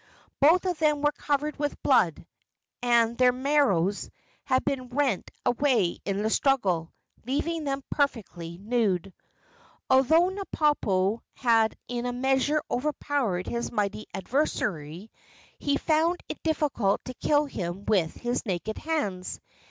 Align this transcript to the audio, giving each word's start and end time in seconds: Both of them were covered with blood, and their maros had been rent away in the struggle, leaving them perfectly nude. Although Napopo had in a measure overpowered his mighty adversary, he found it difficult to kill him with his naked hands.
Both 0.39 0.65
of 0.65 0.79
them 0.79 1.03
were 1.03 1.11
covered 1.11 1.59
with 1.59 1.83
blood, 1.83 2.25
and 2.81 3.19
their 3.19 3.31
maros 3.31 4.09
had 4.45 4.65
been 4.65 4.87
rent 4.87 5.29
away 5.45 5.99
in 6.05 6.23
the 6.23 6.29
struggle, 6.31 6.91
leaving 7.23 7.65
them 7.65 7.83
perfectly 7.91 8.57
nude. 8.57 9.13
Although 9.91 10.29
Napopo 10.29 11.21
had 11.35 11.77
in 11.87 12.07
a 12.07 12.13
measure 12.13 12.63
overpowered 12.71 13.45
his 13.45 13.71
mighty 13.71 14.07
adversary, 14.11 15.11
he 15.59 15.77
found 15.77 16.23
it 16.27 16.41
difficult 16.41 17.05
to 17.05 17.13
kill 17.13 17.45
him 17.45 17.85
with 17.85 18.15
his 18.15 18.43
naked 18.43 18.79
hands. 18.79 19.39